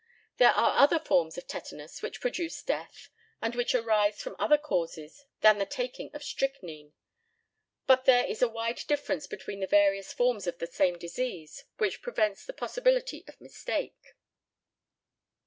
[0.37, 3.09] There are other forms of tetanus which produce death,
[3.39, 6.93] and which arise from other causes than the taking of strychnine,
[7.85, 12.01] but there is a wide difference between the various forms of the same disease, which
[12.01, 14.15] prevents the possibility of mistake.